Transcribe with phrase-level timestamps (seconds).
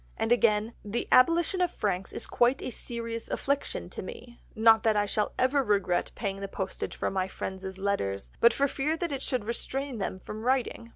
[0.17, 4.95] And again, "The abolition of franks is quite a serious affliction to me, not that
[4.95, 9.21] I shall ever regret paying the postage for my friends' letters, but for fear it
[9.21, 10.89] should restrain them from writing.